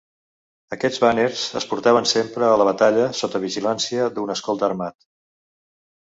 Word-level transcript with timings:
Aquests 0.75 1.01
bàners 1.01 1.41
es 1.59 1.67
portaven 1.73 2.07
sempre 2.11 2.47
a 2.47 2.55
la 2.61 2.65
batalla 2.69 3.05
sota 3.19 3.41
vigilància 3.43 4.07
d'un 4.15 4.33
escolta 4.37 4.67
armat. 4.69 4.97